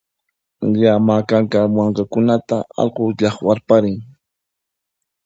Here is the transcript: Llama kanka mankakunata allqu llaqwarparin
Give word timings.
Llama 0.79 1.15
kanka 1.29 1.59
mankakunata 1.75 2.57
allqu 2.79 3.03
llaqwarparin 3.19 3.97